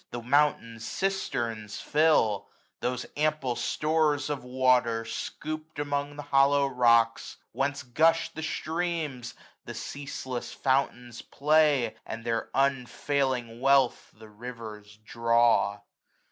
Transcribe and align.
The 0.09 0.19
mountain 0.23 0.79
cisterns 0.79 1.79
fill, 1.79 2.47
those 2.79 3.05
ample 3.15 3.55
stores 3.55 4.31
Of 4.31 4.43
water, 4.43 5.05
scoop'd 5.05 5.77
among 5.77 6.15
the 6.15 6.23
hollow 6.23 6.65
rocks 6.65 7.35
j 7.37 7.43
Whence 7.51 7.83
gush 7.83 8.29
the 8.29 8.41
streams, 8.41 9.35
the 9.65 9.75
ceaseless 9.75 10.53
fountains 10.53 11.21
play. 11.21 11.97
And 12.03 12.23
their 12.23 12.49
unfailing 12.55 13.61
wealth 13.61 14.09
the 14.17 14.27
rivers 14.29 14.97
draw. 15.05 15.81